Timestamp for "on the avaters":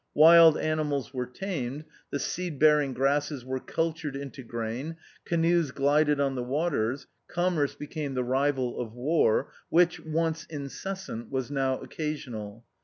6.19-7.05